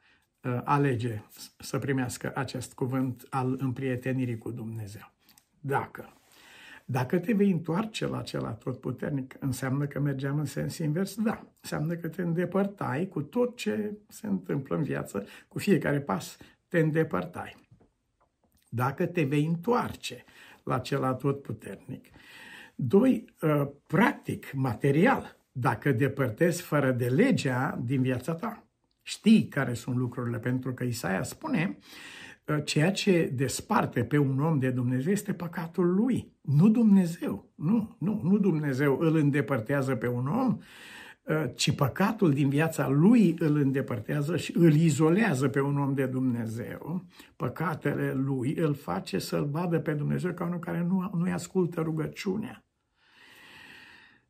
alege 0.63 1.21
să 1.57 1.79
primească 1.79 2.31
acest 2.35 2.73
cuvânt 2.73 3.27
al 3.29 3.55
împrietenirii 3.59 4.37
cu 4.37 4.51
Dumnezeu. 4.51 5.11
Dacă. 5.59 6.13
Dacă 6.85 7.19
te 7.19 7.33
vei 7.33 7.51
întoarce 7.51 8.07
la 8.07 8.21
cel 8.21 8.45
atotputernic, 8.45 9.35
înseamnă 9.39 9.85
că 9.85 9.99
mergeam 9.99 10.39
în 10.39 10.45
sens 10.45 10.77
invers? 10.77 11.15
Da. 11.15 11.47
Înseamnă 11.61 11.95
că 11.95 12.07
te 12.07 12.21
îndepărtai 12.21 13.07
cu 13.07 13.21
tot 13.21 13.55
ce 13.55 13.97
se 14.07 14.27
întâmplă 14.27 14.75
în 14.75 14.83
viață, 14.83 15.25
cu 15.47 15.59
fiecare 15.59 15.99
pas 15.99 16.37
te 16.67 16.79
îndepărtai. 16.79 17.55
Dacă 18.69 19.05
te 19.05 19.23
vei 19.23 19.45
întoarce 19.45 20.23
la 20.63 20.79
cel 20.79 21.03
atotputernic. 21.03 22.05
Doi, 22.75 23.25
ă, 23.41 23.73
practic, 23.87 24.53
material, 24.53 25.37
dacă 25.51 25.91
depărtezi 25.91 26.61
fără 26.61 26.91
de 26.91 27.07
legea 27.07 27.79
din 27.83 28.01
viața 28.01 28.33
ta. 28.33 28.64
Știi 29.07 29.47
care 29.47 29.73
sunt 29.73 29.95
lucrurile, 29.95 30.39
pentru 30.39 30.73
că 30.73 30.83
Isaia 30.83 31.23
spune 31.23 31.77
Ă, 32.47 32.59
ceea 32.59 32.91
ce 32.91 33.31
desparte 33.33 34.03
pe 34.03 34.17
un 34.17 34.39
om 34.39 34.59
de 34.59 34.69
Dumnezeu 34.69 35.11
este 35.11 35.33
păcatul 35.33 35.93
lui, 35.93 36.31
nu 36.41 36.69
Dumnezeu. 36.69 37.51
Nu, 37.55 37.95
nu, 37.99 38.21
nu 38.23 38.37
Dumnezeu 38.37 38.97
îl 38.99 39.15
îndepărtează 39.15 39.95
pe 39.95 40.07
un 40.07 40.27
om, 40.27 40.57
ă, 41.27 41.45
ci 41.45 41.75
păcatul 41.75 42.33
din 42.33 42.49
viața 42.49 42.87
lui 42.87 43.35
îl 43.39 43.55
îndepărtează 43.55 44.37
și 44.37 44.57
îl 44.57 44.73
izolează 44.73 45.47
pe 45.47 45.61
un 45.61 45.77
om 45.77 45.93
de 45.93 46.05
Dumnezeu. 46.05 47.05
Păcatele 47.35 48.13
lui 48.13 48.55
îl 48.55 48.73
face 48.73 49.19
să-l 49.19 49.45
vadă 49.45 49.79
pe 49.79 49.93
Dumnezeu 49.93 50.33
ca 50.33 50.45
unul 50.45 50.59
care 50.59 50.85
nu, 50.87 51.11
nu-i 51.13 51.31
ascultă 51.31 51.81
rugăciunea. 51.81 52.64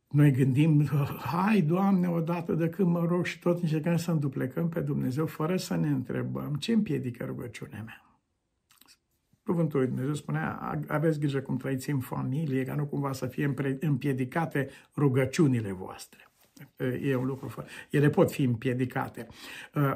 Noi 0.10 0.32
gândim, 0.32 0.90
hai, 1.20 1.62
Doamne, 1.62 2.08
odată 2.08 2.54
de 2.54 2.70
când 2.70 2.90
mă 2.90 3.06
rog 3.06 3.26
și 3.26 3.40
tot 3.40 3.62
încercăm 3.62 3.98
să 3.98 4.12
înduplecăm 4.12 4.70
pe 4.70 4.80
Dumnezeu 4.80 5.26
fără 5.26 5.58
să 5.58 5.76
ne 5.76 5.88
întrebăm 5.88 6.54
ce 6.54 6.74
împiedică 6.74 7.26
rugăciunea 7.26 7.82
mea. 7.86 8.00
Cuvântul 9.44 9.80
lui 9.80 9.88
Dumnezeu 9.88 10.14
spunea, 10.14 10.80
aveți 10.88 11.20
grijă 11.20 11.42
cum 11.42 11.58
trăiți 11.58 11.90
în 11.90 12.00
familie, 12.00 12.64
ca 12.64 12.76
nu 12.76 12.86
cumva 12.86 13.12
să 13.12 13.26
fie 13.26 13.54
împiedicate 13.80 14.70
rugăciunile 14.96 15.72
voastre. 15.72 16.30
E 17.02 17.16
un 17.16 17.26
lucru 17.26 17.48
fără. 17.48 17.68
Ele 17.90 18.10
pot 18.10 18.32
fi 18.32 18.44
împiedicate. 18.44 19.28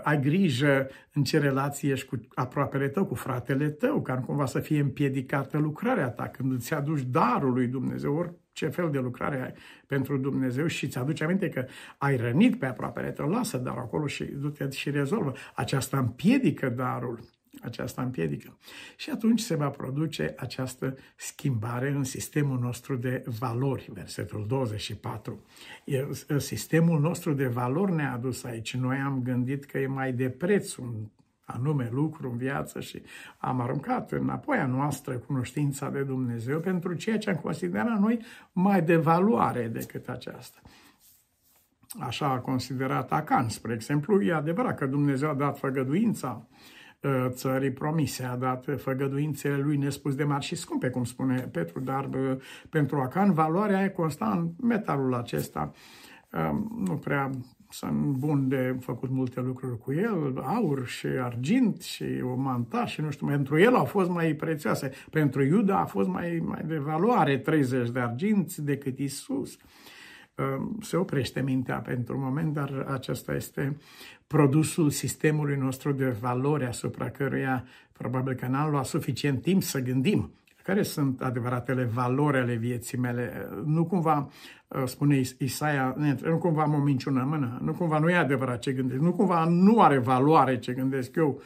Ai 0.04 0.22
grijă 0.22 0.88
în 1.13 1.24
ce 1.24 1.39
relație 1.39 1.92
ești 1.92 2.08
cu 2.08 2.20
aproapele 2.34 2.88
tău, 2.88 3.06
cu 3.06 3.16
fratele 3.16 3.70
tău, 3.70 4.01
ca 4.01 4.16
nu 4.16 4.22
cumva 4.22 4.46
să 4.46 4.60
fie 4.60 4.80
împiedicată 4.80 5.58
lucrarea 5.58 6.10
ta, 6.10 6.28
când 6.28 6.51
îți 6.51 6.74
aduci 6.74 7.01
darul 7.01 7.54
lui 7.54 7.68
Dumnezeu, 7.68 8.39
ce 8.60 8.68
fel 8.68 8.92
de 8.92 9.00
lucrare 9.00 9.42
ai 9.42 9.54
pentru 9.88 10.18
Dumnezeu 10.18 10.68
și 10.68 10.88
ți 10.88 10.98
aduce 10.98 11.24
aminte 11.24 11.50
că 11.50 11.66
ai 11.98 12.18
rănit 12.18 12.60
pe 12.60 12.66
aproapele 12.66 13.12
tău, 13.12 13.30
lasă 13.30 13.58
darul 13.58 13.82
acolo 13.82 14.08
și 14.08 14.24
du-te 14.24 14.70
și 14.70 14.89
rezolvă. 14.89 15.34
Aceasta 15.54 15.98
împiedică 15.98 16.70
darul 16.70 17.20
aceasta 17.62 18.01
împiedică. 18.01 18.58
Și 18.98 19.10
atunci 19.10 19.39
se 19.39 19.56
va 19.56 19.70
produce 19.70 20.34
această 20.38 20.98
schimbare 21.16 21.89
în 21.89 22.04
sistemul 22.04 22.60
nostru 22.60 22.96
de 22.96 23.24
valori, 23.39 23.89
versetul 23.94 24.46
24. 24.48 25.46
Sistemul 26.38 27.00
nostru 27.00 27.34
de 27.34 27.48
valori 27.48 27.94
ne-a 27.96 28.13
adus 28.13 28.44
aici. 28.44 28.75
Noi 28.75 28.98
am 28.98 29.22
gândit 29.24 29.66
că 29.66 29.78
e 29.78 29.88
mai 29.88 30.13
de 30.13 30.30
preț 30.30 30.75
un 30.75 30.94
anume 31.53 31.89
lucru 31.91 32.29
în 32.32 32.38
viață 32.38 32.79
și 32.79 33.01
am 33.38 33.62
aruncat 33.62 34.12
înapoi 34.12 34.58
a 34.58 34.65
noastră 34.65 35.18
cunoștința 35.18 35.89
de 35.89 36.03
Dumnezeu 36.03 36.60
pentru 36.60 36.94
ceea 36.94 37.18
ce 37.18 37.29
am 37.29 37.36
considerat 37.36 38.00
noi 38.00 38.20
mai 38.51 38.82
de 38.82 38.96
valoare 38.96 39.68
decât 39.68 40.10
aceasta. 40.10 40.62
Așa 42.00 42.27
a 42.27 42.39
considerat 42.39 43.12
Acan, 43.12 43.50
spre 43.50 43.74
exemplu, 43.74 44.22
e 44.22 44.34
adevărat 44.34 44.77
că 44.77 44.86
Dumnezeu 44.86 45.29
a 45.29 45.34
dat 45.34 45.58
făgăduința 45.58 46.48
uh, 47.01 47.25
țării 47.29 47.72
promise, 47.72 48.24
a 48.24 48.36
dat 48.36 48.65
făgăduințele 48.77 49.58
lui 49.58 49.77
nespus 49.77 50.15
de 50.15 50.24
mari 50.24 50.46
și 50.46 50.56
scumpe, 50.56 50.89
cum 50.89 51.03
spune 51.03 51.50
Petru, 51.51 51.79
dar 51.79 52.06
uh, 52.06 52.38
pentru 52.70 53.00
Acan 53.00 53.34
valoarea 53.34 53.84
e 53.84 53.89
consta 53.89 54.29
în 54.32 54.68
metalul 54.68 55.13
acesta, 55.13 55.72
uh, 56.32 56.60
nu 56.86 56.98
prea 56.98 57.29
sunt 57.70 58.02
bun 58.02 58.48
de 58.48 58.76
făcut 58.80 59.10
multe 59.10 59.42
lucruri 59.42 59.78
cu 59.78 59.94
el, 59.94 60.42
aur 60.44 60.88
și 60.88 61.08
argint 61.08 61.82
și 61.82 62.06
o 62.24 62.36
manta 62.36 62.86
și 62.86 63.02
nu 63.02 63.12
știu, 63.12 63.28
pentru 63.28 63.60
el 63.60 63.76
au 63.76 63.86
fost 63.86 64.10
mai 64.10 64.34
prețioase. 64.34 64.92
Pentru 65.10 65.44
Iuda 65.44 65.80
a 65.80 65.86
fost 65.86 66.08
mai, 66.08 66.42
mai 66.44 66.64
de 66.66 66.78
valoare 66.78 67.38
30 67.38 67.90
de 67.90 68.00
arginți 68.00 68.64
decât 68.64 69.00
Isus. 69.00 69.58
Ehm, 70.36 70.82
se 70.82 70.98
oprește 70.98 71.42
mintea 71.42 71.78
pentru 71.78 72.18
un 72.18 72.24
moment, 72.24 72.54
dar 72.54 72.86
acesta 72.88 73.36
este 73.36 73.78
produsul 74.28 74.90
sistemului 74.90 75.56
nostru 75.56 75.92
de 75.92 76.10
valori 76.10 76.66
asupra 76.66 77.10
căruia 77.10 77.66
probabil 77.92 78.34
că 78.34 78.48
n-am 78.48 78.70
luat 78.72 78.86
suficient 78.86 79.42
timp 79.42 79.64
să 79.64 79.80
gândim 79.80 80.34
care 80.70 80.84
sunt 80.84 81.22
adevăratele 81.22 81.84
valori 81.84 82.38
ale 82.38 82.56
vieții 82.56 82.98
mele. 82.98 83.50
Nu 83.66 83.86
cumva, 83.86 84.30
uh, 84.68 84.84
spune 84.86 85.22
Isaia, 85.38 85.96
nu 86.24 86.38
cumva 86.38 86.62
am 86.62 86.74
o 86.74 86.78
minciună 86.78 87.22
în 87.22 87.28
mână, 87.28 87.60
nu 87.62 87.74
cumva 87.74 88.00
nu 88.00 88.10
e 88.10 88.16
adevărat 88.16 88.60
ce 88.60 88.72
gândesc, 88.72 89.02
nu 89.02 89.14
cumva 89.14 89.46
nu 89.46 89.82
are 89.82 89.98
valoare 89.98 90.60
ce 90.60 90.74
gândesc 90.74 91.16
eu. 91.16 91.42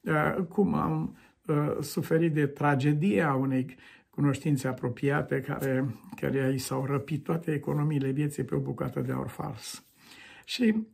Uh, 0.00 0.44
cum 0.48 0.74
am 0.74 1.16
uh, 1.46 1.76
suferit 1.80 2.32
de 2.34 2.46
tragedia 2.46 3.34
unei 3.34 3.76
cunoștințe 4.10 4.68
apropiate 4.68 5.40
care, 5.40 5.94
care 6.20 6.52
i 6.54 6.58
s-au 6.58 6.84
răpit 6.84 7.24
toate 7.24 7.52
economiile 7.52 8.10
vieții 8.10 8.44
pe 8.44 8.54
o 8.54 8.58
bucată 8.58 9.00
de 9.00 9.12
aur 9.12 9.28
fals. 9.28 9.84
Și 10.44 10.86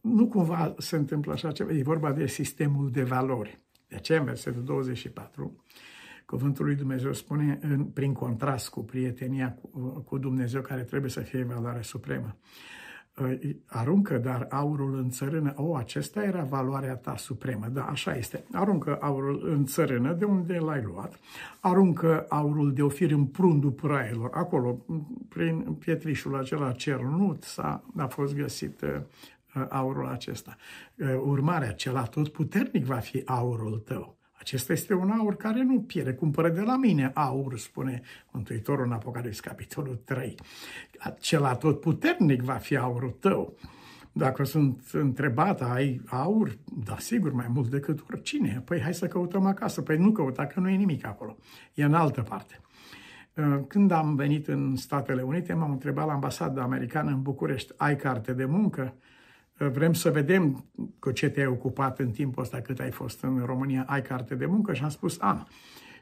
nu 0.00 0.26
cumva 0.26 0.74
se 0.78 0.96
întâmplă 0.96 1.32
așa 1.32 1.52
ceva, 1.52 1.72
e 1.72 1.82
vorba 1.82 2.12
de 2.12 2.26
sistemul 2.26 2.90
de 2.90 3.02
valori. 3.02 3.60
De 3.88 3.96
aceea, 3.96 4.18
în 4.18 4.24
versetul 4.24 4.64
24, 4.64 5.64
Cuvântul 6.30 6.64
lui 6.64 6.74
Dumnezeu 6.74 7.12
spune, 7.12 7.58
în, 7.62 7.84
prin 7.84 8.12
contrast 8.12 8.68
cu 8.68 8.84
prietenia 8.84 9.52
cu, 9.52 9.78
cu 10.06 10.18
Dumnezeu, 10.18 10.60
care 10.60 10.82
trebuie 10.82 11.10
să 11.10 11.20
fie 11.20 11.42
valoare 11.42 11.82
supremă. 11.82 12.36
Ă, 13.18 13.38
aruncă 13.66 14.18
dar 14.18 14.46
aurul 14.50 14.94
în 14.94 15.10
țărână. 15.10 15.52
O, 15.56 15.76
acesta 15.76 16.22
era 16.22 16.42
valoarea 16.42 16.96
ta 16.96 17.16
supremă. 17.16 17.66
Da, 17.72 17.84
așa 17.84 18.16
este. 18.16 18.44
Aruncă 18.52 18.98
aurul 19.00 19.48
în 19.48 19.64
țărână, 19.64 20.12
de 20.12 20.24
unde 20.24 20.58
l-ai 20.58 20.82
luat. 20.82 21.18
Aruncă 21.60 22.26
aurul 22.28 22.72
de 22.72 22.82
ofir 22.82 23.10
în 23.10 23.26
prundul 23.26 23.70
prailor. 23.70 24.30
Acolo, 24.32 24.84
prin 25.28 25.76
pietrișul 25.78 26.36
acela 26.36 26.72
cernut, 26.72 27.42
s-a, 27.42 27.84
a 27.96 28.06
fost 28.06 28.34
găsit 28.34 28.82
ă, 28.82 29.06
aurul 29.68 30.06
acesta. 30.06 30.56
Ă, 31.00 31.14
urmarea, 31.14 31.72
cel 31.72 32.06
tot 32.10 32.28
puternic 32.28 32.84
va 32.84 32.98
fi 32.98 33.22
aurul 33.24 33.78
tău. 33.78 34.18
Acesta 34.40 34.72
este 34.72 34.94
un 34.94 35.10
aur 35.10 35.36
care 35.36 35.62
nu 35.62 35.80
pierde. 35.80 36.12
Cumpără 36.12 36.48
de 36.48 36.60
la 36.60 36.76
mine 36.76 37.10
aur, 37.14 37.58
spune 37.58 38.02
Mântuitorul 38.30 38.84
în 38.84 38.92
Apocalips, 38.92 39.40
capitolul 39.40 40.00
3. 40.04 40.34
Acela 40.98 41.54
tot 41.54 41.80
puternic 41.80 42.42
va 42.42 42.54
fi 42.54 42.76
aurul 42.76 43.10
tău. 43.10 43.56
Dacă 44.12 44.44
sunt 44.44 44.82
întrebat, 44.92 45.62
ai 45.62 46.00
aur? 46.06 46.58
Da, 46.84 46.98
sigur, 46.98 47.32
mai 47.32 47.46
mult 47.48 47.70
decât 47.70 48.04
oricine. 48.10 48.62
Păi 48.64 48.80
hai 48.80 48.94
să 48.94 49.06
căutăm 49.06 49.46
acasă. 49.46 49.82
Păi 49.82 49.96
nu 49.96 50.12
căuta, 50.12 50.46
că 50.46 50.60
nu 50.60 50.68
e 50.68 50.76
nimic 50.76 51.06
acolo. 51.06 51.36
E 51.74 51.84
în 51.84 51.94
altă 51.94 52.22
parte. 52.22 52.60
Când 53.68 53.90
am 53.90 54.14
venit 54.14 54.48
în 54.48 54.76
Statele 54.76 55.22
Unite, 55.22 55.52
m-am 55.52 55.70
întrebat 55.70 56.06
la 56.06 56.12
ambasada 56.12 56.62
americană 56.62 57.10
în 57.10 57.22
București, 57.22 57.72
ai 57.76 57.96
carte 57.96 58.32
de 58.32 58.44
muncă? 58.44 58.94
Vrem 59.68 59.92
să 59.92 60.10
vedem 60.10 60.64
cu 60.98 61.10
ce 61.10 61.28
te-ai 61.28 61.46
ocupat 61.46 61.98
în 61.98 62.10
timpul 62.10 62.42
ăsta 62.42 62.60
cât 62.60 62.80
ai 62.80 62.90
fost 62.90 63.22
în 63.22 63.42
România, 63.44 63.84
ai 63.88 64.02
carte 64.02 64.34
de 64.34 64.46
muncă? 64.46 64.72
Și 64.74 64.82
am 64.82 64.88
spus, 64.88 65.20
am. 65.20 65.48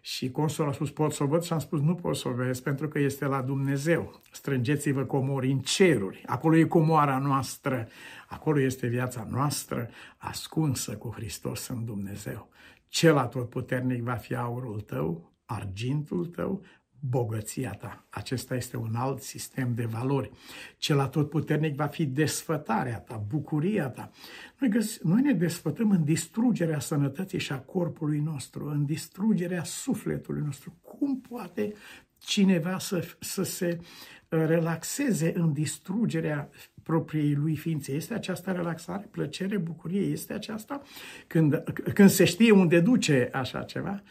Și 0.00 0.30
consul 0.30 0.68
a 0.68 0.72
spus, 0.72 0.90
pot 0.90 1.12
să 1.12 1.22
o 1.22 1.26
văd? 1.26 1.42
Și 1.42 1.52
am 1.52 1.58
spus, 1.58 1.80
nu 1.80 1.94
pot 1.94 2.16
să 2.16 2.28
o 2.28 2.32
vezi, 2.32 2.62
pentru 2.62 2.88
că 2.88 2.98
este 2.98 3.26
la 3.26 3.42
Dumnezeu. 3.42 4.20
Strângeți-vă 4.32 5.04
comori 5.04 5.50
în 5.50 5.58
ceruri. 5.58 6.22
Acolo 6.26 6.56
e 6.56 6.64
comoara 6.64 7.18
noastră. 7.18 7.88
Acolo 8.28 8.60
este 8.60 8.86
viața 8.86 9.26
noastră, 9.30 9.88
ascunsă 10.16 10.96
cu 10.96 11.12
Hristos 11.14 11.68
în 11.68 11.84
Dumnezeu. 11.84 12.48
Cel 12.88 13.16
atotputernic 13.16 14.02
va 14.02 14.14
fi 14.14 14.34
aurul 14.34 14.80
tău, 14.80 15.32
argintul 15.44 16.26
tău, 16.26 16.62
bogăția 17.00 17.72
ta. 17.72 18.06
Acesta 18.11 18.54
este 18.54 18.76
un 18.76 18.94
alt 18.94 19.22
sistem 19.22 19.74
de 19.74 19.84
valori. 19.84 20.30
Cel 20.76 20.98
atotputernic 21.00 21.74
va 21.74 21.87
fi 21.87 22.06
desfătarea 22.06 22.98
ta, 22.98 23.24
bucuria 23.28 23.88
ta. 23.88 24.11
Noi, 24.58 24.70
găs- 24.70 24.98
noi 25.02 25.20
ne 25.20 25.32
desfătăm 25.32 25.90
în 25.90 26.04
distrugerea 26.04 26.80
sănătății 26.80 27.38
și 27.38 27.52
a 27.52 27.58
corpului 27.58 28.18
nostru, 28.18 28.68
în 28.68 28.84
distrugerea 28.84 29.64
sufletului 29.64 30.42
nostru. 30.44 30.76
Cum 30.82 31.20
poate 31.20 31.74
cineva 32.18 32.78
să, 32.78 33.08
să 33.20 33.42
se 33.42 33.78
uh, 33.80 33.87
relaxeze 34.28 35.32
în 35.37 35.52
distrugerea 35.52 36.50
propriei 36.88 37.35
lui 37.35 37.57
ființe. 37.57 37.92
Este 37.92 38.14
această 38.14 38.51
relaxare, 38.51 39.09
plăcere, 39.11 39.57
bucurie? 39.57 40.01
Este 40.01 40.33
aceasta? 40.33 40.83
Când, 41.27 41.62
când 41.94 42.11
se 42.11 42.24
știe 42.24 42.51
unde 42.51 42.81
duce 42.81 43.29
așa 43.33 43.62
ceva, 43.62 44.03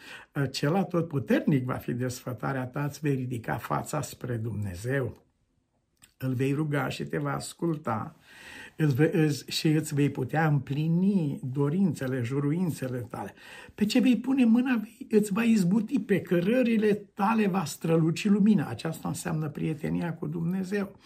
cel 0.50 0.82
tot 0.84 1.08
puternic 1.08 1.64
va 1.64 1.74
fi 1.74 1.92
desfătarea 1.92 2.66
ta, 2.66 2.84
îți 2.84 3.00
vei 3.00 3.14
ridica 3.14 3.56
fața 3.56 4.00
spre 4.02 4.36
Dumnezeu. 4.36 5.22
Îl 6.16 6.32
vei 6.32 6.52
ruga 6.52 6.88
și 6.88 7.04
te 7.04 7.18
va 7.18 7.34
asculta 7.34 8.16
și 9.46 9.68
îți 9.68 9.94
vei 9.94 10.10
putea 10.10 10.46
împlini 10.46 11.40
dorințele, 11.52 12.22
juruințele 12.22 12.98
tale. 12.98 13.34
Pe 13.74 13.84
ce 13.84 14.00
vei 14.00 14.16
pune 14.16 14.44
mâna, 14.44 14.82
îți 15.10 15.32
va 15.32 15.42
izbuti, 15.42 16.00
pe 16.00 16.20
cărările 16.20 16.92
tale 17.14 17.46
va 17.46 17.64
străluci 17.64 18.28
lumina. 18.28 18.68
Aceasta 18.68 19.08
înseamnă 19.08 19.48
prietenia 19.48 20.14
cu 20.14 20.26
Dumnezeu. 20.26 20.96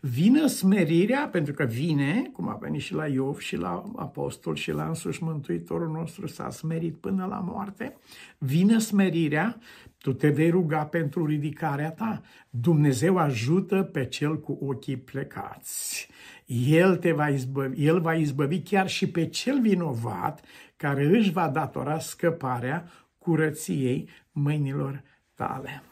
Vină 0.00 0.46
smerirea, 0.46 1.28
pentru 1.28 1.52
că 1.52 1.64
vine, 1.64 2.30
cum 2.32 2.48
a 2.48 2.58
venit 2.60 2.80
și 2.80 2.94
la 2.94 3.06
Iov 3.06 3.38
și 3.38 3.56
la 3.56 3.82
apostol 3.96 4.54
și 4.54 4.70
la 4.70 4.86
însuși 4.86 5.22
Mântuitorul 5.22 5.90
nostru 5.90 6.26
s-a 6.26 6.50
smerit 6.50 6.94
până 6.94 7.26
la 7.26 7.38
moarte. 7.38 7.96
Vină 8.38 8.78
smerirea, 8.78 9.58
tu 10.02 10.12
te 10.12 10.28
vei 10.28 10.50
ruga 10.50 10.84
pentru 10.86 11.26
ridicarea 11.26 11.92
ta. 11.92 12.22
Dumnezeu 12.50 13.16
ajută 13.16 13.82
pe 13.82 14.06
cel 14.06 14.40
cu 14.40 14.58
ochii 14.60 14.96
plecați. 14.96 16.08
El, 16.66 16.96
te 16.96 17.12
va 17.12 17.28
izbăvi, 17.28 17.86
el 17.86 18.00
va 18.00 18.14
izbăvi 18.14 18.62
chiar 18.62 18.88
și 18.88 19.10
pe 19.10 19.26
cel 19.26 19.60
vinovat 19.60 20.44
care 20.76 21.04
își 21.04 21.30
va 21.30 21.48
datora 21.48 21.98
scăparea 21.98 22.90
curăției 23.18 24.08
mâinilor 24.32 25.02
tale. 25.34 25.82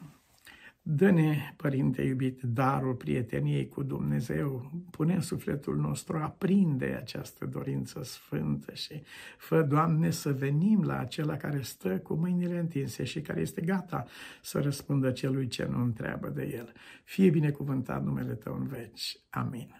Dă-ne, 0.82 1.54
Părinte 1.56 2.02
iubit, 2.02 2.40
darul 2.42 2.94
prieteniei 2.94 3.68
cu 3.68 3.82
Dumnezeu. 3.82 4.70
Pune 4.90 5.14
în 5.14 5.20
sufletul 5.20 5.76
nostru, 5.76 6.16
aprinde 6.16 6.96
această 7.00 7.46
dorință 7.46 8.02
sfântă 8.02 8.74
și 8.74 9.02
fă, 9.38 9.62
Doamne, 9.62 10.10
să 10.10 10.32
venim 10.32 10.82
la 10.82 10.98
acela 10.98 11.36
care 11.36 11.60
stă 11.60 11.98
cu 11.98 12.14
mâinile 12.14 12.58
întinse 12.58 13.04
și 13.04 13.20
care 13.20 13.40
este 13.40 13.60
gata 13.60 14.06
să 14.42 14.60
răspundă 14.60 15.10
celui 15.10 15.46
ce 15.46 15.64
nu 15.64 15.82
întreabă 15.82 16.28
de 16.28 16.52
el. 16.54 16.72
Fie 17.04 17.30
binecuvântat 17.30 18.04
numele 18.04 18.34
Tău 18.34 18.54
în 18.54 18.66
veci. 18.66 19.16
Amin. 19.30 19.79